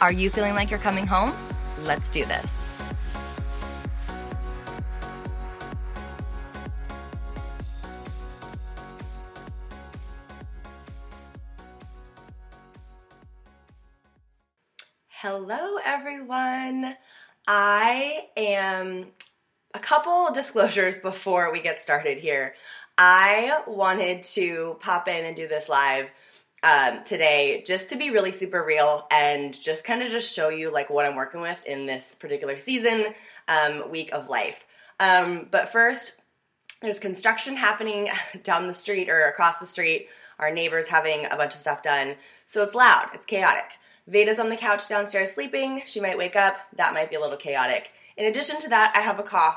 [0.00, 1.34] Are you feeling like you're coming home?
[1.82, 2.46] Let's do this.
[15.08, 16.94] Hello, everyone.
[17.48, 19.06] I am
[19.74, 22.54] a couple disclosures before we get started here.
[22.96, 26.08] I wanted to pop in and do this live
[26.62, 30.72] um, today just to be really super real and just kind of just show you
[30.72, 33.14] like what I'm working with in this particular season,
[33.46, 34.64] um, week of life.
[35.00, 36.14] Um, but first,
[36.82, 38.08] there's construction happening
[38.42, 40.08] down the street or across the street.
[40.38, 42.16] Our neighbor's having a bunch of stuff done.
[42.46, 43.64] So it's loud, it's chaotic.
[44.08, 45.82] Veda's on the couch downstairs sleeping.
[45.84, 46.56] She might wake up.
[46.76, 47.90] That might be a little chaotic.
[48.16, 49.56] In addition to that, I have a cough,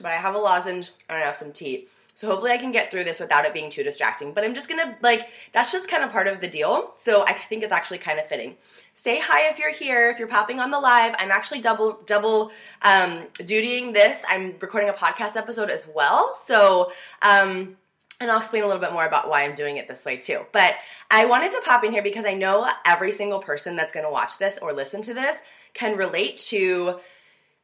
[0.00, 1.88] but I have a lozenge and I have some tea.
[2.14, 4.32] So hopefully I can get through this without it being too distracting.
[4.32, 6.92] But I'm just gonna like that's just kind of part of the deal.
[6.96, 8.56] So I think it's actually kind of fitting.
[8.94, 10.08] Say hi if you're here.
[10.10, 14.22] If you're popping on the live, I'm actually double double um, dutying this.
[14.28, 16.34] I'm recording a podcast episode as well.
[16.36, 17.76] So um,
[18.20, 20.46] and I'll explain a little bit more about why I'm doing it this way too.
[20.52, 20.74] But
[21.10, 24.38] I wanted to pop in here because I know every single person that's to watch
[24.38, 25.36] this or listen to this
[25.74, 27.00] can relate to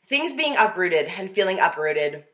[0.05, 2.25] things being uprooted and feeling uprooted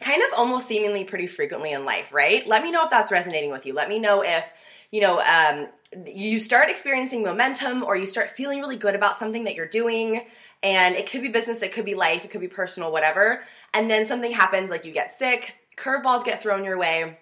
[0.00, 2.46] kind of almost seemingly pretty frequently in life, right?
[2.46, 3.74] Let me know if that's resonating with you.
[3.74, 4.50] Let me know if,
[4.90, 5.68] you know, um,
[6.06, 10.24] you start experiencing momentum or you start feeling really good about something that you're doing.
[10.62, 13.42] And it could be business, it could be life, it could be personal, whatever.
[13.72, 17.18] And then something happens, like you get sick, curveballs get thrown your way.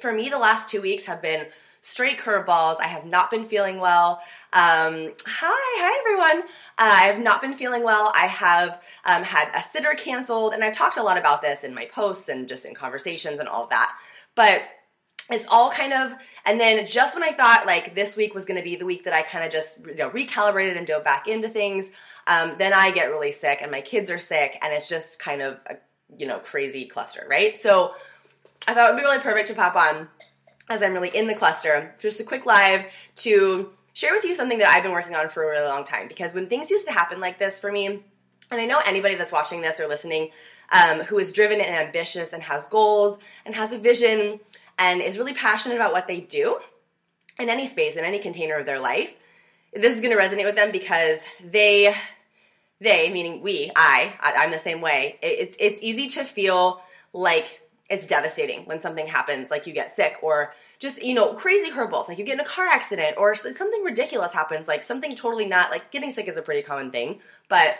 [0.00, 1.46] For me, the last two weeks have been
[1.84, 2.80] straight curveballs.
[2.80, 4.22] I have not been feeling well.
[4.54, 6.48] Um, hi, hi everyone.
[6.78, 8.10] Uh, I have not been feeling well.
[8.14, 11.74] I have um, had a sitter canceled, and I've talked a lot about this in
[11.74, 13.94] my posts and just in conversations and all of that.
[14.34, 14.62] But
[15.30, 16.14] it's all kind of,
[16.46, 19.04] and then just when I thought like this week was going to be the week
[19.04, 21.90] that I kind of just you know recalibrated and dove back into things,
[22.26, 25.42] um, then I get really sick, and my kids are sick, and it's just kind
[25.42, 25.76] of a
[26.16, 27.60] you know crazy cluster, right?
[27.60, 27.92] So
[28.66, 30.08] I thought it would be really perfect to pop on
[30.68, 32.86] as I'm really in the cluster, just a quick live
[33.16, 36.08] to share with you something that I've been working on for a really long time.
[36.08, 39.32] Because when things used to happen like this for me, and I know anybody that's
[39.32, 40.30] watching this or listening
[40.70, 44.40] um, who is driven and ambitious and has goals and has a vision
[44.78, 46.58] and is really passionate about what they do
[47.38, 49.14] in any space, in any container of their life,
[49.72, 51.94] this is going to resonate with them because they,
[52.80, 55.18] they meaning we, I, I am the same way.
[55.20, 56.80] It, it's it's easy to feel
[57.12, 57.60] like
[57.90, 62.08] it's devastating when something happens, like you get sick or just, you know, crazy curveballs,
[62.08, 65.70] like you get in a car accident or something ridiculous happens, like something totally not,
[65.70, 67.76] like getting sick is a pretty common thing, but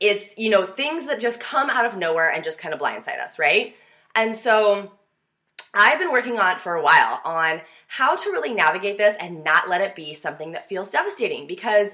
[0.00, 3.20] it's, you know, things that just come out of nowhere and just kind of blindside
[3.20, 3.74] us, right?
[4.14, 4.92] And so
[5.72, 9.68] I've been working on for a while on how to really navigate this and not
[9.68, 11.88] let it be something that feels devastating because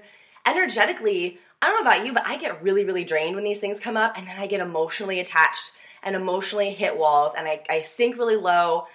[0.46, 3.78] energetically, I don't know about you, but I get really, really drained when these things
[3.78, 5.72] come up and then I get emotionally attached
[6.06, 8.86] and emotionally hit walls and I, I sink really low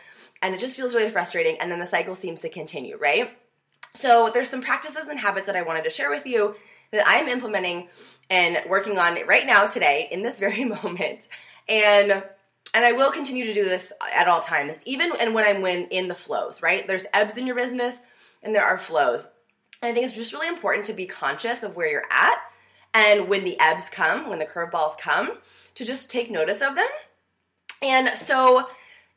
[0.41, 3.29] and it just feels really frustrating and then the cycle seems to continue, right?
[3.93, 6.55] So there's some practices and habits that I wanted to share with you
[6.91, 7.89] that I'm implementing
[8.29, 11.27] and working on right now today in this very moment.
[11.67, 12.23] And
[12.73, 15.87] and I will continue to do this at all times, even and when I'm when
[15.87, 16.87] in the flows, right?
[16.87, 17.97] There's ebbs in your business
[18.41, 19.27] and there are flows.
[19.81, 22.37] And I think it's just really important to be conscious of where you're at
[22.93, 25.31] and when the ebbs come, when the curveballs come,
[25.75, 26.87] to just take notice of them.
[27.81, 28.67] And so,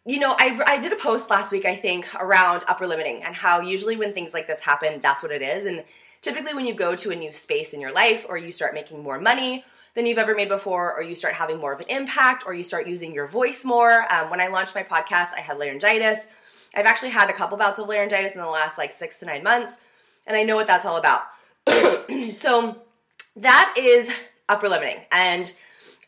[0.06, 3.34] you know, I, I did a post last week, I think, around upper limiting and
[3.34, 5.66] how usually when things like this happen, that's what it is.
[5.66, 5.84] And
[6.22, 9.02] typically, when you go to a new space in your life or you start making
[9.02, 9.64] more money
[9.94, 12.64] than you've ever made before, or you start having more of an impact, or you
[12.64, 14.12] start using your voice more.
[14.12, 16.18] Um, when I launched my podcast, I had laryngitis.
[16.74, 19.44] I've actually had a couple bouts of laryngitis in the last like six to nine
[19.44, 19.72] months,
[20.26, 21.22] and I know what that's all about.
[22.34, 22.76] so,
[23.36, 24.10] that is
[24.48, 25.00] upper limiting.
[25.12, 25.52] And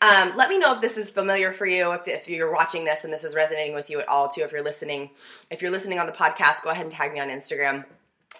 [0.01, 3.03] um, let me know if this is familiar for you, if, if you're watching this
[3.03, 4.41] and this is resonating with you at all, too.
[4.41, 5.09] If you're listening,
[5.49, 7.85] if you're listening on the podcast, go ahead and tag me on Instagram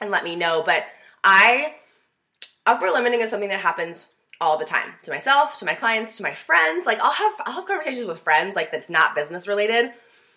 [0.02, 0.64] and let me know.
[0.66, 0.86] But
[1.24, 1.76] I,
[2.66, 4.06] upper limiting is something that happens
[4.40, 6.86] all the time to myself, to my clients, to my friends.
[6.86, 9.92] Like I'll have I'll have conversations with friends like that's not business related,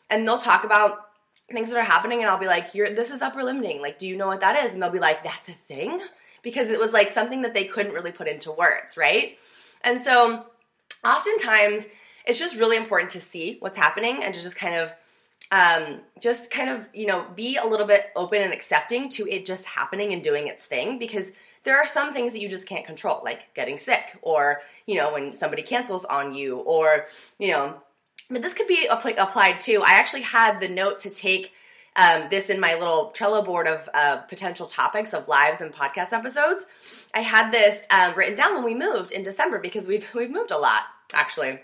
[0.08, 1.08] and they'll talk about
[1.52, 3.82] things that are happening, and I'll be like, "You're this is upper limiting.
[3.82, 6.00] Like, do you know what that is?" And they'll be like, "That's a thing."
[6.43, 9.38] because it was like something that they couldn't really put into words, right?
[9.82, 10.44] And so
[11.05, 11.87] oftentimes
[12.26, 14.93] it's just really important to see what's happening and to just kind of
[15.52, 19.44] um, just kind of you know be a little bit open and accepting to it
[19.44, 21.32] just happening and doing its thing because
[21.64, 25.12] there are some things that you just can't control like getting sick or you know
[25.12, 27.06] when somebody cancels on you or
[27.38, 27.75] you know
[28.29, 31.53] but this could be applied to i actually had the note to take
[32.00, 36.12] um, this in my little Trello board of uh, potential topics of lives and podcast
[36.12, 36.64] episodes.
[37.12, 40.50] I had this um, written down when we moved in December because we've we've moved
[40.50, 40.82] a lot
[41.12, 41.61] actually,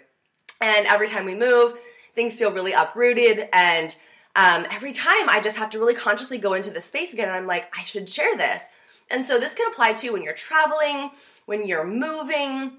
[0.61, 1.79] and every time we move,
[2.15, 3.97] things feel really uprooted and.
[4.39, 7.35] Um, every time I just have to really consciously go into the space again, and
[7.39, 8.63] I'm like, I should share this.
[9.11, 11.11] And so this could apply to when you're traveling,
[11.47, 12.73] when you're moving,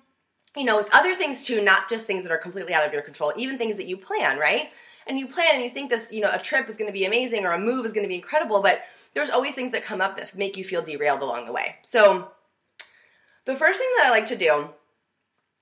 [0.56, 3.02] you know, with other things too, not just things that are completely out of your
[3.02, 4.70] control, even things that you plan, right?
[5.08, 7.06] And you plan and you think this, you know, a trip is going to be
[7.06, 8.82] amazing or a move is going to be incredible, but
[9.14, 11.76] there's always things that come up that make you feel derailed along the way.
[11.84, 12.32] So,
[13.46, 14.70] the first thing that I like to do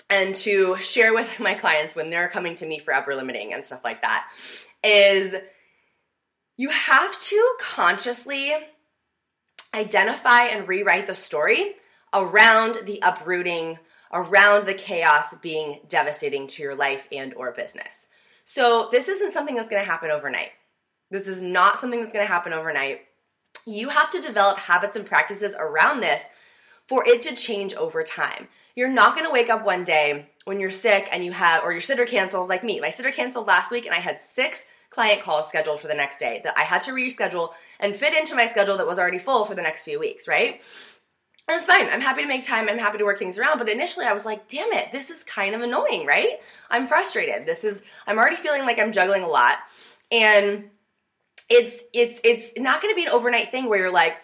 [0.10, 3.66] and to share with my clients when they're coming to me for upper limiting and
[3.66, 4.28] stuff like that
[4.84, 5.36] is
[6.58, 8.54] you have to consciously
[9.74, 11.74] identify and rewrite the story
[12.14, 13.78] around the uprooting
[14.14, 18.05] around the chaos being devastating to your life and or business
[18.46, 20.52] so this isn't something that's going to happen overnight.
[21.12, 23.02] This is not something that's going to happen overnight.
[23.66, 26.22] You have to develop habits and practices around this
[26.88, 28.48] for it to change over time.
[28.76, 31.72] You're not going to wake up one day when you're sick and you have, or
[31.72, 32.80] your sitter cancels like me.
[32.80, 36.20] My sitter canceled last week and I had six client calls scheduled for the next
[36.20, 39.46] day that I had to reschedule and fit into my schedule that was already full
[39.46, 40.62] for the next few weeks, right?
[41.48, 41.88] And it's fine.
[41.90, 42.68] I'm happy to make time.
[42.68, 43.60] I'm happy to work things around.
[43.60, 46.40] But initially I was like, damn it, this is kind of annoying, right?
[46.72, 47.46] I'm frustrated.
[47.46, 49.58] This is, I'm already feeling like I'm juggling a lot.
[50.12, 50.70] And
[51.48, 54.18] it's, it's, it's not going to be an overnight thing where you're like,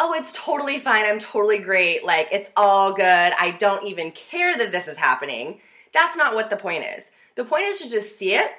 [0.00, 1.04] oh, it's totally fine.
[1.04, 2.04] I'm totally great.
[2.04, 3.04] Like, it's all good.
[3.04, 5.60] I don't even care that this is happening.
[5.92, 7.04] That's not what the point is.
[7.36, 8.50] The point is to just see it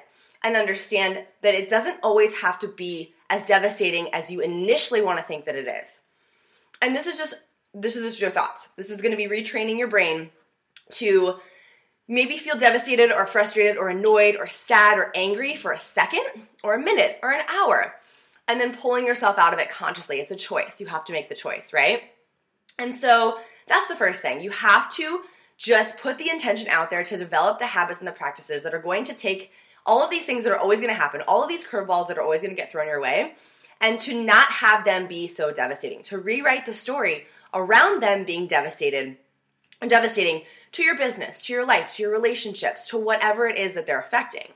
[0.42, 5.18] and understand that it doesn't always have to be as devastating as you initially want
[5.18, 6.00] to think that it is.
[6.80, 7.34] And this is just
[7.76, 8.68] this is just your thoughts.
[8.76, 10.30] This is going to be retraining your brain
[10.92, 11.36] to
[12.08, 16.24] maybe feel devastated or frustrated or annoyed or sad or angry for a second
[16.62, 17.94] or a minute or an hour
[18.48, 20.20] and then pulling yourself out of it consciously.
[20.20, 20.80] It's a choice.
[20.80, 22.02] You have to make the choice, right?
[22.78, 24.40] And so that's the first thing.
[24.40, 25.22] You have to
[25.58, 28.80] just put the intention out there to develop the habits and the practices that are
[28.80, 29.50] going to take
[29.84, 32.18] all of these things that are always going to happen, all of these curveballs that
[32.18, 33.34] are always going to get thrown your way,
[33.80, 38.46] and to not have them be so devastating, to rewrite the story around them being
[38.46, 39.16] devastated
[39.80, 43.74] and devastating to your business, to your life, to your relationships, to whatever it is
[43.74, 44.48] that they're affecting.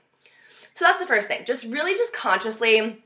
[0.74, 1.44] So that's the first thing.
[1.44, 3.02] Just really just consciously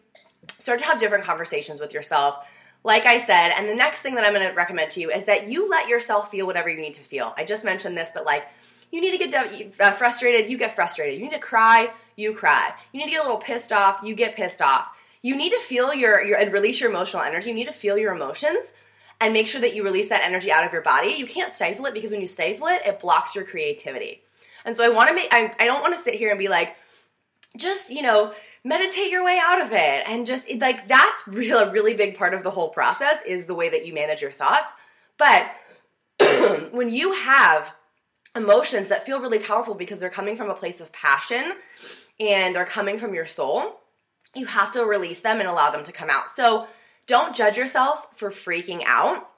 [0.59, 2.47] start to have different conversations with yourself.
[2.83, 5.25] Like I said, and the next thing that I'm going to recommend to you is
[5.25, 7.35] that you let yourself feel whatever you need to feel.
[7.37, 8.47] I just mentioned this, but like
[8.91, 11.19] you need to get de- uh, frustrated, you get frustrated.
[11.19, 12.73] You need to cry, you cry.
[12.93, 14.89] You need to get a little pissed off, you get pissed off.
[15.23, 17.49] You need to feel your, your and release your emotional energy.
[17.49, 18.73] You need to feel your emotions
[19.21, 21.13] and make sure that you release that energy out of your body.
[21.13, 24.23] You can't stifle it because when you stifle it, it blocks your creativity.
[24.65, 26.49] And so I want to make, I, I don't want to sit here and be
[26.49, 26.77] like,
[27.57, 28.33] just, you know,
[28.65, 30.03] meditate your way out of it.
[30.07, 33.55] And just like, that's real, a really big part of the whole process is the
[33.55, 34.73] way that you manage your thoughts.
[35.19, 35.51] But
[36.73, 37.73] when you have
[38.35, 41.53] emotions that feel really powerful because they're coming from a place of passion
[42.19, 43.81] and they're coming from your soul,
[44.35, 46.25] you have to release them and allow them to come out.
[46.35, 46.67] So,
[47.07, 49.29] don't judge yourself for freaking out.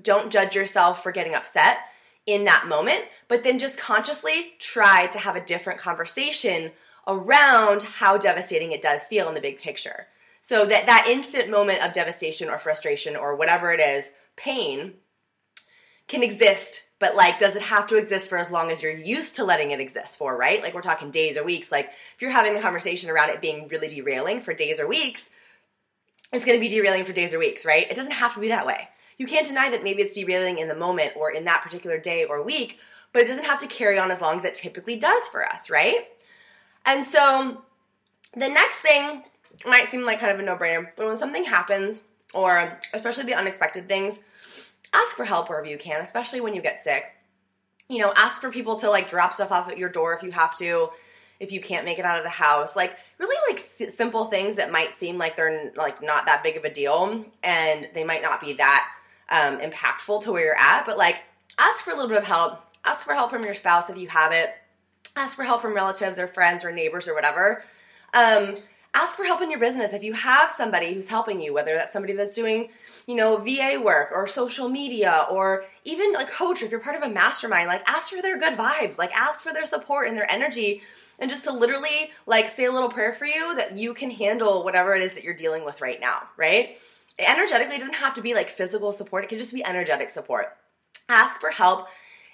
[0.00, 1.78] Don't judge yourself for getting upset
[2.26, 6.72] in that moment, but then just consciously try to have a different conversation
[7.06, 10.06] around how devastating it does feel in the big picture.
[10.40, 14.94] So that that instant moment of devastation or frustration or whatever it is, pain
[16.06, 19.36] can exist, but like does it have to exist for as long as you're used
[19.36, 20.62] to letting it exist for, right?
[20.62, 21.72] Like we're talking days or weeks.
[21.72, 25.30] Like if you're having a conversation around it being really derailing for days or weeks,
[26.34, 27.90] it's going to be derailing for days or weeks, right?
[27.90, 28.88] It doesn't have to be that way.
[29.18, 32.24] You can't deny that maybe it's derailing in the moment or in that particular day
[32.24, 32.80] or week,
[33.12, 35.70] but it doesn't have to carry on as long as it typically does for us,
[35.70, 36.08] right?
[36.84, 37.62] And so
[38.32, 39.22] the next thing
[39.66, 42.00] might seem like kind of a no brainer, but when something happens,
[42.32, 44.20] or especially the unexpected things,
[44.92, 47.04] ask for help wherever you can, especially when you get sick.
[47.88, 50.32] You know, ask for people to like drop stuff off at your door if you
[50.32, 50.90] have to
[51.44, 52.74] if you can't make it out of the house.
[52.74, 56.56] Like really like s- simple things that might seem like they're like not that big
[56.56, 58.88] of a deal and they might not be that
[59.30, 61.20] um, impactful to where you're at but like
[61.58, 62.60] ask for a little bit of help.
[62.84, 64.50] Ask for help from your spouse if you have it.
[65.16, 67.62] Ask for help from relatives or friends or neighbors or whatever.
[68.12, 68.56] Um,
[68.94, 69.92] ask for help in your business.
[69.92, 72.68] If you have somebody who's helping you, whether that's somebody that's doing,
[73.06, 77.02] you know, VA work or social media or even a coach, if you're part of
[77.02, 80.30] a mastermind, like ask for their good vibes, like ask for their support and their
[80.30, 80.82] energy
[81.18, 84.64] and just to literally like say a little prayer for you that you can handle
[84.64, 86.78] whatever it is that you're dealing with right now, right?
[87.18, 90.56] Energetically, doesn't have to be like physical support, it can just be energetic support.
[91.08, 91.86] Ask for help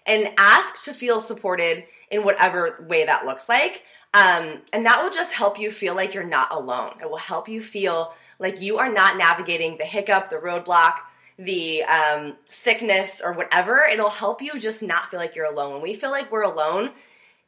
[0.06, 3.82] and ask to feel supported in whatever way that looks like.
[4.12, 6.94] Um, and that will just help you feel like you're not alone.
[7.00, 10.94] It will help you feel like you are not navigating the hiccup, the roadblock,
[11.38, 13.84] the um, sickness, or whatever.
[13.84, 15.74] It'll help you just not feel like you're alone.
[15.74, 16.90] When we feel like we're alone,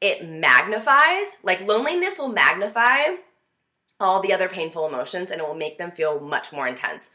[0.02, 3.16] it magnifies, like loneliness will magnify
[4.00, 7.08] all the other painful emotions and it will make them feel much more intense,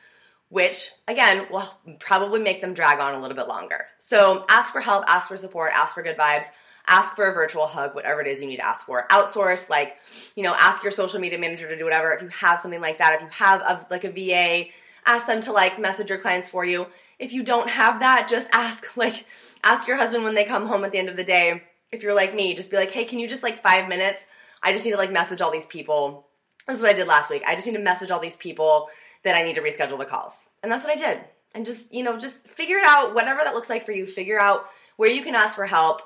[0.50, 3.86] which again will probably make them drag on a little bit longer.
[4.00, 6.48] So ask for help, ask for support, ask for good vibes
[6.88, 9.06] ask for a virtual hug, whatever it is you need to ask for.
[9.10, 9.98] Outsource, like,
[10.36, 12.14] you know, ask your social media manager to do whatever.
[12.14, 14.70] If you have something like that, if you have a, like a VA,
[15.06, 16.88] ask them to like message your clients for you.
[17.20, 19.26] If you don't have that, just ask, like,
[19.64, 21.64] ask your husband when they come home at the end of the day.
[21.92, 24.24] If you're like me, just be like, hey, can you just like five minutes?
[24.62, 26.28] I just need to like message all these people.
[26.68, 27.44] This is what I did last week.
[27.46, 28.90] I just need to message all these people
[29.24, 30.48] that I need to reschedule the calls.
[30.64, 31.24] And that's what I did.
[31.54, 34.06] And just, you know, just figure it out, whatever that looks like for you.
[34.06, 34.66] Figure out
[34.98, 36.02] where you can ask for help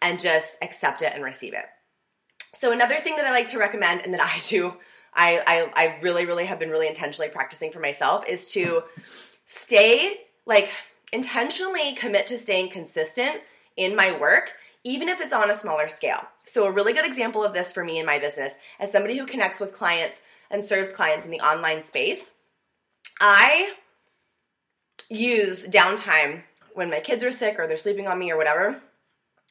[0.00, 1.66] and just accept it and receive it.
[2.58, 4.74] So another thing that I like to recommend and that I do,
[5.14, 8.82] I, I, I really, really have been really intentionally practicing for myself is to
[9.46, 10.70] stay like
[11.12, 13.40] intentionally commit to staying consistent
[13.76, 14.52] in my work,
[14.84, 16.26] even if it's on a smaller scale.
[16.46, 19.26] So, a really good example of this for me in my business, as somebody who
[19.26, 22.30] connects with clients and serves clients in the online space,
[23.20, 23.74] I
[25.08, 26.42] use downtime
[26.74, 28.80] when my kids are sick or they're sleeping on me or whatever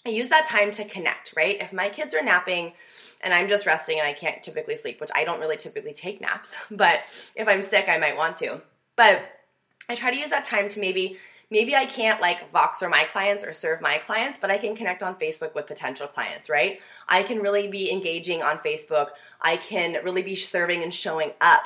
[0.06, 1.62] I use that time to connect, right?
[1.62, 2.74] If my kids are napping
[3.22, 6.22] and I'm just resting and I can't typically sleep, which I don't really typically take
[6.22, 7.02] naps, but
[7.36, 8.62] if I'm sick, I might want to.
[8.96, 9.24] But
[9.88, 11.18] I try to use that time to maybe
[11.52, 15.04] maybe I can't like Voxer my clients or serve my clients, but I can connect
[15.04, 16.80] on Facebook with potential clients, right?
[17.08, 19.10] I can really be engaging on Facebook.
[19.42, 21.64] I can really be serving and showing up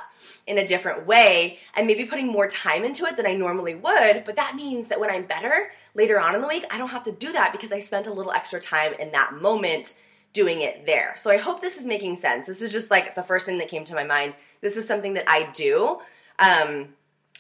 [0.47, 4.23] in a different way and maybe putting more time into it than I normally would.
[4.25, 7.03] But that means that when I'm better later on in the week, I don't have
[7.03, 9.93] to do that because I spent a little extra time in that moment
[10.33, 11.15] doing it there.
[11.17, 12.47] So I hope this is making sense.
[12.47, 14.33] This is just like the first thing that came to my mind.
[14.61, 15.99] This is something that I do.
[16.39, 16.89] Um,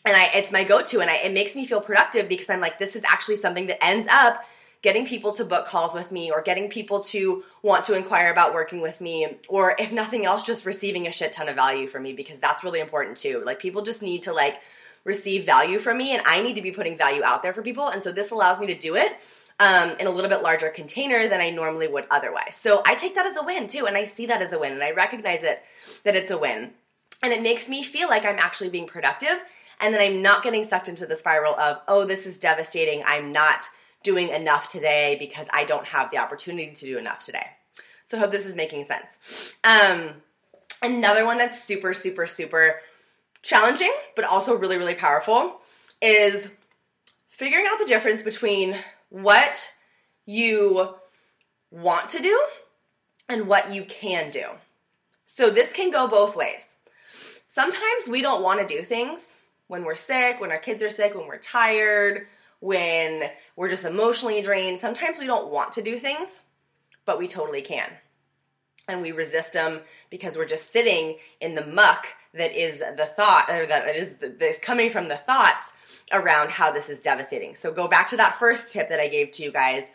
[0.05, 2.77] and I it's my go-to and I, it makes me feel productive because I'm like
[2.77, 4.45] this is actually something that ends up
[4.81, 8.53] getting people to book calls with me or getting people to want to inquire about
[8.53, 12.03] working with me or if nothing else just receiving a shit ton of value from
[12.03, 13.41] me because that's really important too.
[13.43, 14.59] Like people just need to like
[15.03, 17.87] receive value from me and I need to be putting value out there for people
[17.87, 19.11] and so this allows me to do it
[19.59, 22.55] um, in a little bit larger container than I normally would otherwise.
[22.55, 24.73] So I take that as a win too and I see that as a win
[24.73, 25.63] and I recognize it
[26.03, 26.71] that it's a win.
[27.23, 29.41] And it makes me feel like I'm actually being productive
[29.79, 33.03] and then I'm not getting sucked into the spiral of, oh, this is devastating.
[33.05, 33.63] I'm not
[34.03, 37.45] doing enough today because I don't have the opportunity to do enough today.
[38.05, 39.17] So I hope this is making sense.
[39.63, 40.11] Um,
[40.81, 42.81] another one that's super, super, super
[43.41, 45.59] challenging, but also really, really powerful
[46.01, 46.49] is
[47.29, 48.77] figuring out the difference between
[49.09, 49.69] what
[50.25, 50.95] you
[51.71, 52.43] want to do
[53.27, 54.45] and what you can do.
[55.25, 56.69] So this can go both ways.
[57.47, 59.37] Sometimes we don't want to do things
[59.67, 62.27] when we're sick, when our kids are sick, when we're tired,
[62.59, 64.77] when we're just emotionally drained.
[64.77, 66.39] Sometimes we don't want to do things,
[67.05, 67.89] but we totally can.
[68.87, 73.49] And we resist them because we're just sitting in the muck that is the thought,
[73.49, 75.71] or that is this coming from the thoughts
[76.11, 77.55] around how this is devastating.
[77.55, 79.85] So go back to that first tip that I gave to you guys.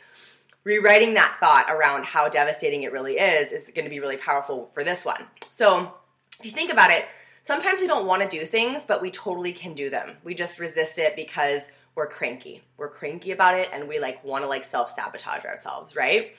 [0.64, 4.70] Rewriting that thought around how devastating it really is is going to be really powerful
[4.74, 5.24] for this one.
[5.50, 5.94] So
[6.38, 7.06] if you think about it,
[7.50, 10.16] sometimes we don't want to do things, but we totally can do them.
[10.22, 12.62] We just resist it because we're cranky.
[12.76, 16.32] We're cranky about it and we like want to like self-sabotage ourselves, right?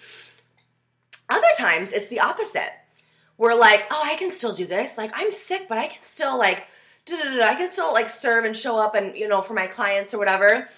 [1.30, 2.72] Other times it's the opposite.
[3.38, 4.98] We're like, "Oh, I can still do this.
[4.98, 6.66] Like I'm sick, but I can still like
[7.10, 10.18] I can still like serve and show up and, you know, for my clients or
[10.18, 10.70] whatever."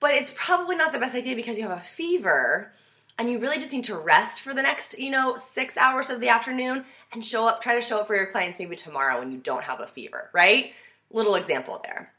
[0.00, 2.72] But it's probably not the best idea because you have a fever
[3.18, 6.20] and you really just need to rest for the next, you know, six hours of
[6.20, 9.30] the afternoon and show up, try to show up for your clients maybe tomorrow when
[9.30, 10.72] you don't have a fever, right?
[11.10, 12.12] Little example there.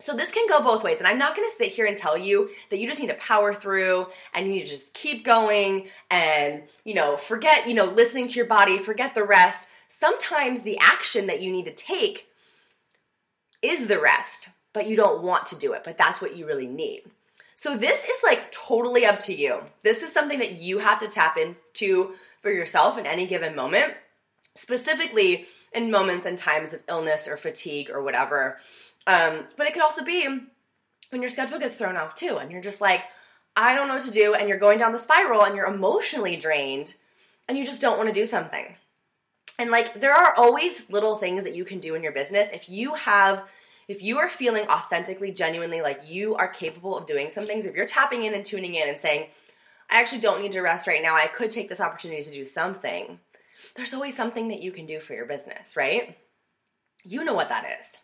[0.00, 0.98] So this can go both ways.
[0.98, 3.52] And I'm not to sit here and tell you that you just need to power
[3.52, 8.28] through and you need to just keep going and, you know, forget, you know, listening
[8.28, 9.68] to your body, forget the rest.
[9.88, 12.28] Sometimes the action that you need to take
[13.60, 16.68] is the rest, but you don't want to do it, but that's what you really
[16.68, 17.02] need.
[17.60, 19.60] So this is like totally up to you.
[19.82, 23.94] This is something that you have to tap into for yourself in any given moment.
[24.54, 28.60] Specifically, in moments and times of illness or fatigue or whatever.
[29.08, 30.24] Um, but it could also be
[31.10, 33.02] when your schedule gets thrown off too, and you're just like,
[33.56, 36.36] I don't know what to do, and you're going down the spiral and you're emotionally
[36.36, 36.94] drained
[37.48, 38.66] and you just don't want to do something.
[39.58, 42.46] And like, there are always little things that you can do in your business.
[42.52, 43.42] If you have,
[43.88, 47.74] if you are feeling authentically, genuinely like you are capable of doing some things, if
[47.74, 49.26] you're tapping in and tuning in and saying,
[49.90, 52.44] I actually don't need to rest right now, I could take this opportunity to do
[52.44, 53.18] something,
[53.74, 56.16] there's always something that you can do for your business, right?
[57.02, 57.94] You know what that is.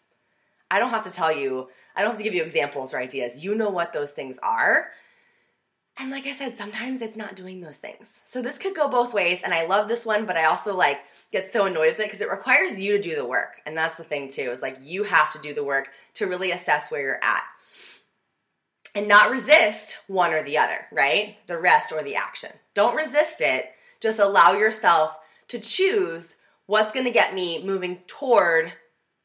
[0.71, 3.45] I don't have to tell you, I don't have to give you examples or ideas.
[3.45, 4.89] You know what those things are.
[5.97, 8.13] And like I said, sometimes it's not doing those things.
[8.25, 9.41] So this could go both ways.
[9.45, 12.21] And I love this one, but I also like get so annoyed with it because
[12.21, 13.61] it requires you to do the work.
[13.65, 16.51] And that's the thing too, is like you have to do the work to really
[16.51, 17.45] assess where you're at.
[18.97, 21.37] And not resist one or the other, right?
[21.47, 22.51] The rest or the action.
[22.75, 23.71] Don't resist it.
[24.01, 25.17] Just allow yourself
[25.49, 26.37] to choose
[26.67, 28.73] what's going to get me moving toward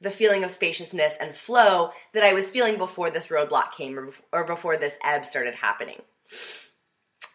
[0.02, 4.44] the feeling of spaciousness and flow that I was feeling before this roadblock came or,
[4.46, 6.02] before this ebb started happening.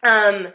[0.03, 0.47] Um,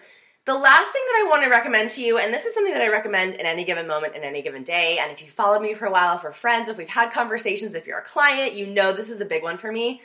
[0.47, 2.83] the last thing that I want to recommend to you, and this is something that
[2.83, 5.75] I recommend in any given moment, in any given day, and if you followed me
[5.75, 8.67] for a while, if we're friends, if we've had conversations, if you're a client, you
[8.67, 10.03] know this is a big one for me.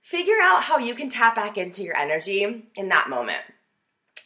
[0.00, 3.42] Figure out how you can tap back into your energy in that moment.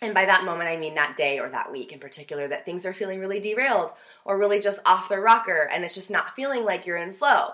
[0.02, 2.84] And by that moment, I mean that day or that week in particular, that things
[2.84, 3.92] are feeling really derailed
[4.24, 7.50] or really just off the rocker and it's just not feeling like you're in flow.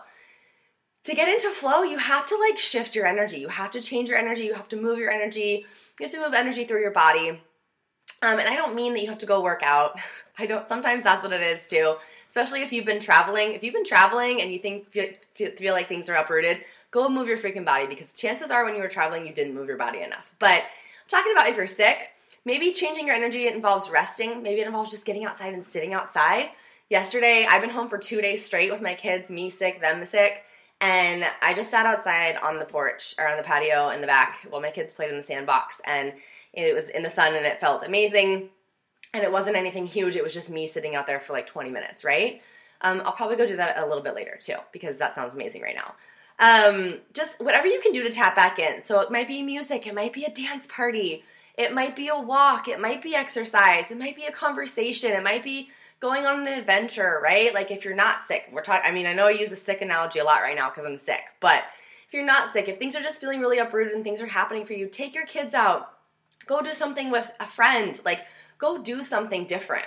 [1.08, 3.38] To get into flow, you have to like shift your energy.
[3.38, 4.42] You have to change your energy.
[4.42, 5.64] You have to move your energy.
[5.98, 7.30] You have to move energy through your body.
[7.30, 9.98] Um, and I don't mean that you have to go work out.
[10.38, 10.68] I don't.
[10.68, 11.96] Sometimes that's what it is too.
[12.28, 13.54] Especially if you've been traveling.
[13.54, 15.08] If you've been traveling and you think feel,
[15.56, 16.58] feel like things are uprooted,
[16.90, 19.66] go move your freaking body because chances are when you were traveling you didn't move
[19.66, 20.30] your body enough.
[20.38, 22.10] But I'm talking about if you're sick,
[22.44, 24.42] maybe changing your energy involves resting.
[24.42, 26.50] Maybe it involves just getting outside and sitting outside.
[26.90, 30.44] Yesterday, I've been home for two days straight with my kids, me sick, them sick.
[30.80, 34.46] And I just sat outside on the porch or on the patio in the back
[34.48, 35.80] while my kids played in the sandbox.
[35.84, 36.12] And
[36.52, 38.50] it was in the sun and it felt amazing.
[39.12, 40.16] And it wasn't anything huge.
[40.16, 42.42] It was just me sitting out there for like 20 minutes, right?
[42.80, 45.62] Um, I'll probably go do that a little bit later too, because that sounds amazing
[45.62, 45.94] right now.
[46.38, 48.82] Um, just whatever you can do to tap back in.
[48.82, 51.24] So it might be music, it might be a dance party,
[51.56, 55.24] it might be a walk, it might be exercise, it might be a conversation, it
[55.24, 57.52] might be going on an adventure, right?
[57.52, 59.82] Like if you're not sick, we're talking, I mean, I know I use the sick
[59.82, 61.64] analogy a lot right now because I'm sick, but
[62.06, 64.64] if you're not sick, if things are just feeling really uprooted and things are happening
[64.64, 65.90] for you, take your kids out.
[66.46, 68.00] Go do something with a friend.
[68.04, 68.20] Like,
[68.56, 69.84] go do something different.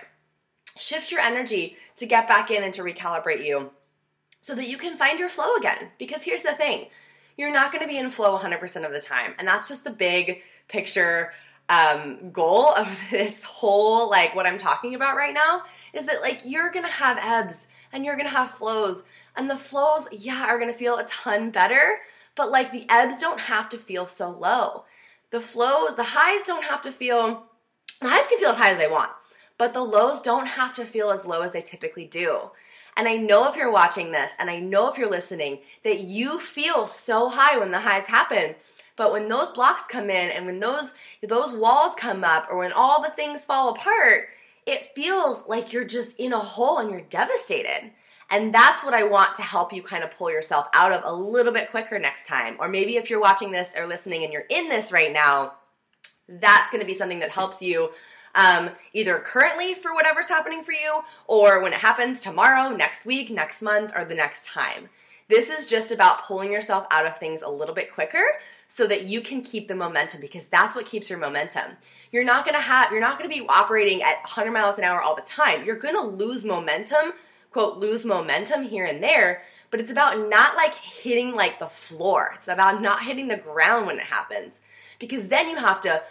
[0.78, 3.72] Shift your energy to get back in and to recalibrate you
[4.40, 5.90] so that you can find your flow again.
[5.98, 6.88] Because here's the thing
[7.38, 9.34] you're not going to be in flow 100% of the time.
[9.40, 11.34] And that's just the big picture
[11.72, 16.42] um, goal of this whole like what I'm talking about right now is that like
[16.44, 19.04] you're gonna have ebbs and you're gonna have flows.
[19.38, 22.00] And the flows yeah are gonna feel a ton better
[22.36, 24.84] but like the ebbs don't have to feel so low.
[25.32, 27.46] The flows the highs don't have to feel
[28.02, 29.12] the highs can feel as high as they want
[29.58, 32.52] but the lows don't have to feel as low as they typically do.
[32.98, 36.42] And I know if you're watching this and I know if you're listening that you
[36.42, 38.56] feel so high when the highs happen
[38.96, 40.92] but when those blocks come in and when those
[41.24, 44.30] those walls come up or when all the things fall apart,
[44.66, 47.92] it feels like you're just in a hole and you're devastated.
[48.30, 51.14] And that's what I want to help you kind of pull yourself out of a
[51.14, 52.56] little bit quicker next time.
[52.60, 55.56] Or maybe if you're watching this or listening and you're in this right now,
[56.30, 57.90] that's going to be something that helps you
[58.36, 63.30] um, either currently for whatever's happening for you or when it happens tomorrow, next week,
[63.30, 64.88] next month, or the next time.
[65.28, 68.24] This is just about pulling yourself out of things a little bit quicker
[68.72, 71.74] so that you can keep the momentum because that's what keeps your momentum.
[72.10, 74.86] You're not going to have you're not going to be operating at 100 miles an
[74.86, 75.66] hour all the time.
[75.66, 77.12] You're going to lose momentum,
[77.52, 82.32] quote lose momentum here and there, but it's about not like hitting like the floor.
[82.36, 84.62] It's about not hitting the ground when it happens.
[85.00, 86.02] Because then you have to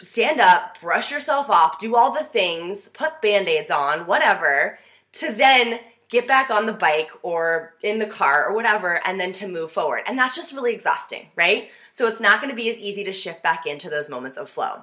[0.00, 4.78] stand up, brush yourself off, do all the things, put band-aids on, whatever,
[5.12, 9.32] to then get back on the bike or in the car or whatever, and then
[9.32, 10.02] to move forward.
[10.06, 11.70] And that's just really exhausting, right?
[11.94, 14.48] So it's not going to be as easy to shift back into those moments of
[14.48, 14.82] flow.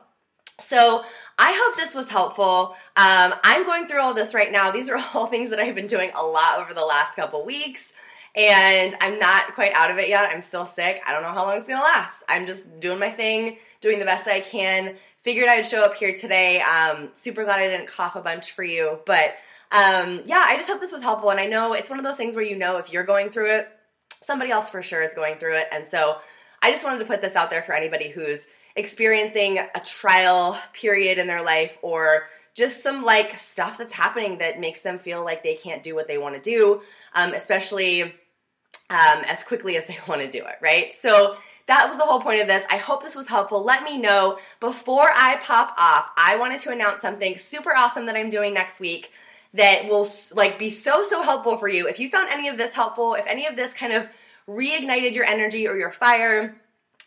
[0.59, 1.03] So
[1.37, 2.75] I hope this was helpful.
[2.95, 4.71] Um, I'm going through all this right now.
[4.71, 7.91] These are all things that I've been doing a lot over the last couple weeks.
[8.35, 10.29] And I'm not quite out of it yet.
[10.29, 11.01] I'm still sick.
[11.07, 12.23] I don't know how long it's gonna last.
[12.27, 14.95] I'm just doing my thing, doing the best I can.
[15.21, 16.59] Figured I'd show up here today.
[16.61, 18.99] Um, super glad I didn't cough a bunch for you.
[19.05, 19.35] But
[19.71, 21.31] um, yeah, I just hope this was helpful.
[21.31, 23.51] And I know it's one of those things where you know if you're going through
[23.51, 23.69] it,
[24.23, 25.67] somebody else for sure is going through it.
[25.71, 26.17] And so
[26.61, 31.17] I just wanted to put this out there for anybody who's experiencing a trial period
[31.17, 35.43] in their life or just some like stuff that's happening that makes them feel like
[35.43, 36.81] they can't do what they want to do,
[37.13, 38.11] um, especially um,
[39.27, 40.95] as quickly as they want to do it, right?
[40.97, 42.63] So that was the whole point of this.
[42.69, 43.63] I hope this was helpful.
[43.63, 46.09] Let me know before I pop off.
[46.15, 49.11] I wanted to announce something super awesome that I'm doing next week
[49.55, 51.87] that will like be so so helpful for you.
[51.87, 54.07] If you found any of this helpful, if any of this kind of
[54.47, 56.55] reignited your energy or your fire,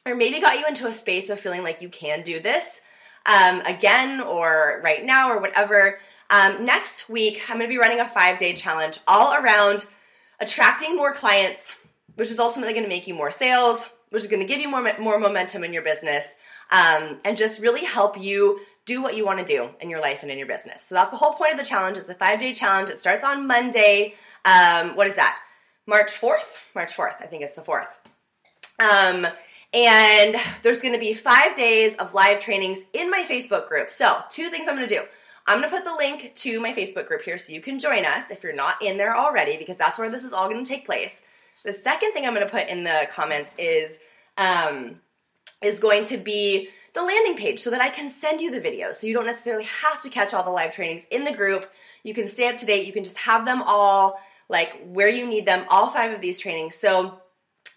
[0.04, 2.80] or maybe got you into a space of feeling like you can do this
[3.26, 6.00] um, again or right now or whatever.
[6.30, 9.86] Um, next week, I'm going to be running a five day challenge all around
[10.40, 11.72] attracting more clients,
[12.16, 14.68] which is ultimately going to make you more sales, which is going to give you
[14.68, 16.24] more, more momentum in your business,
[16.70, 20.22] um, and just really help you do what you want to do in your life
[20.22, 20.82] and in your business.
[20.82, 21.98] So that's the whole point of the challenge.
[21.98, 22.88] It's a five day challenge.
[22.88, 24.14] It starts on Monday.
[24.46, 25.38] Um, what is that?
[25.86, 26.56] March 4th?
[26.74, 27.22] March 4th.
[27.22, 27.88] I think it's the 4th.
[28.80, 29.26] Um,
[29.74, 33.90] and there's going to be five days of live trainings in my Facebook group.
[33.90, 35.02] So, two things I'm going to do.
[35.46, 38.06] I'm going to put the link to my Facebook group here so you can join
[38.06, 40.68] us if you're not in there already, because that's where this is all going to
[40.68, 41.20] take place.
[41.64, 43.98] The second thing I'm going to put in the comments is
[44.38, 45.00] um,
[45.60, 48.96] is going to be the landing page so that I can send you the videos.
[48.96, 51.70] So you don't necessarily have to catch all the live trainings in the group.
[52.02, 52.86] You can stay up to date.
[52.86, 56.40] You can just have them all like where you need them, all five of these
[56.40, 56.74] trainings.
[56.74, 57.20] So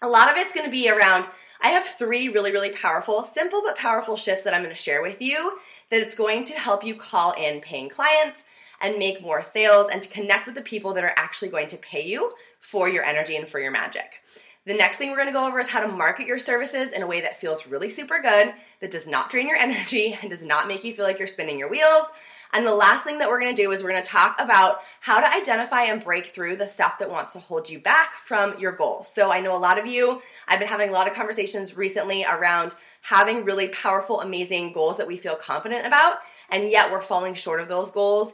[0.00, 1.26] a lot of it's going to be around
[1.64, 5.00] I have three really, really powerful, simple but powerful shifts that I'm going to share
[5.00, 5.58] with you
[5.90, 8.42] that it's going to help you call in paying clients
[8.80, 11.76] and make more sales and to connect with the people that are actually going to
[11.76, 14.21] pay you for your energy and for your magic.
[14.64, 17.06] The next thing we're gonna go over is how to market your services in a
[17.06, 20.68] way that feels really super good, that does not drain your energy and does not
[20.68, 22.06] make you feel like you're spinning your wheels,
[22.52, 25.34] and the last thing that we're gonna do is we're gonna talk about how to
[25.34, 29.12] identify and break through the stuff that wants to hold you back from your goals.
[29.12, 32.24] So I know a lot of you, I've been having a lot of conversations recently
[32.24, 36.18] around having really powerful, amazing goals that we feel confident about,
[36.50, 38.32] and yet we're falling short of those goals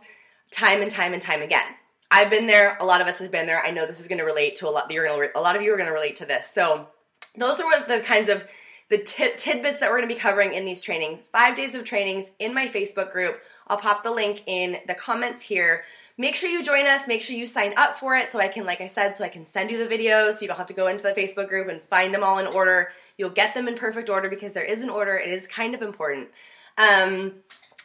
[0.51, 1.75] time and time and time again.
[2.11, 2.77] I've been there.
[2.81, 3.65] A lot of us have been there.
[3.65, 4.91] I know this is going to relate to a lot.
[4.91, 5.39] You're going to.
[5.39, 6.49] A lot of you are going to relate to this.
[6.51, 6.89] So,
[7.37, 8.45] those are what the kinds of
[8.89, 11.21] the t- tidbits that we're going to be covering in these trainings.
[11.33, 13.41] Five days of trainings in my Facebook group.
[13.67, 15.85] I'll pop the link in the comments here.
[16.17, 17.07] Make sure you join us.
[17.07, 19.29] Make sure you sign up for it so I can, like I said, so I
[19.29, 21.69] can send you the videos so you don't have to go into the Facebook group
[21.69, 22.91] and find them all in order.
[23.19, 25.17] You'll get them in perfect order because there is an order.
[25.17, 26.31] It is kind of important.
[26.79, 27.35] Um,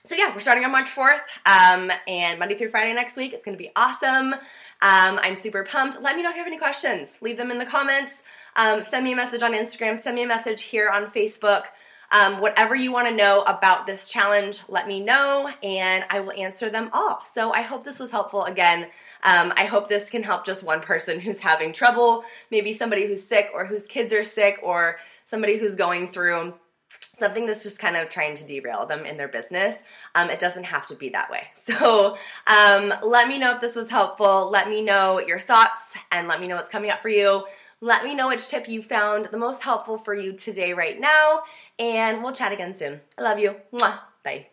[0.05, 3.31] so yeah, we're starting on March 4th um, and Monday through Friday next week.
[3.31, 4.33] It's going to be awesome.
[4.33, 4.39] Um,
[4.81, 6.01] I'm super pumped.
[6.01, 7.17] Let me know if you have any questions.
[7.21, 8.21] Leave them in the comments.
[8.57, 9.97] Um, send me a message on Instagram.
[9.97, 11.67] Send me a message here on Facebook.
[12.11, 16.33] Um, whatever you want to know about this challenge, let me know and I will
[16.33, 17.23] answer them all.
[17.33, 18.83] So I hope this was helpful again.
[19.23, 23.23] Um, I hope this can help just one person who's having trouble, maybe somebody who's
[23.23, 26.55] sick or whose kids are sick or somebody who's going through
[27.01, 29.77] something that's just kind of trying to derail them in their business.
[30.15, 31.47] Um, it doesn't have to be that way.
[31.63, 34.49] So um, let me know if this was helpful.
[34.51, 37.45] Let me know your thoughts and let me know what's coming up for you.
[37.79, 41.43] Let me know which tip you found the most helpful for you today, right now,
[41.79, 43.01] and we'll chat again soon.
[43.17, 43.55] I love you.
[43.73, 43.99] Mwah.
[44.23, 44.47] Bye.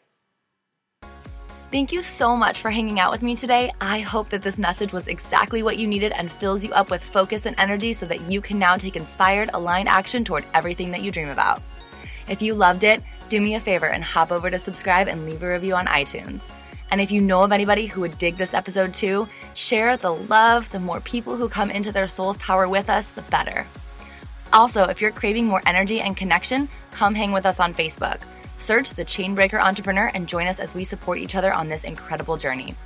[1.70, 3.70] Thank you so much for hanging out with me today.
[3.81, 7.05] I hope that this message was exactly what you needed and fills you up with
[7.05, 11.03] focus and energy so that you can now take inspired, aligned action toward everything that
[11.03, 11.62] you dream about.
[12.30, 15.42] If you loved it, do me a favor and hop over to subscribe and leave
[15.42, 16.40] a review on iTunes.
[16.92, 20.70] And if you know of anybody who would dig this episode too, share the love.
[20.70, 23.66] The more people who come into their soul's power with us, the better.
[24.52, 28.20] Also, if you're craving more energy and connection, come hang with us on Facebook.
[28.58, 32.36] Search the Chainbreaker Entrepreneur and join us as we support each other on this incredible
[32.36, 32.76] journey.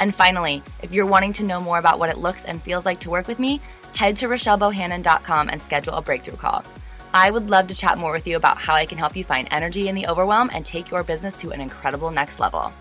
[0.00, 2.98] And finally, if you're wanting to know more about what it looks and feels like
[3.00, 3.60] to work with me,
[3.94, 6.64] head to RochelleBohannon.com and schedule a breakthrough call.
[7.12, 9.48] I would love to chat more with you about how I can help you find
[9.50, 12.72] energy in the overwhelm and take your business to an incredible next level.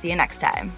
[0.00, 0.72] See you next time.